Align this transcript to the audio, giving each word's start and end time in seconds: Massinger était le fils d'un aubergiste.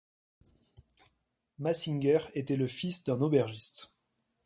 Massinger 1.59 2.21
était 2.33 2.55
le 2.55 2.65
fils 2.65 3.03
d'un 3.03 3.21
aubergiste. 3.21 3.91